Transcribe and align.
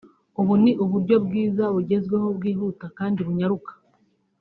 ubu 0.39 0.53
ni 0.63 0.71
uburyo 0.83 1.15
bwiza 1.25 1.63
bugezweho 1.73 2.27
bwihuta 2.37 2.85
kandi 2.97 3.19
bunyaruka 3.25 3.71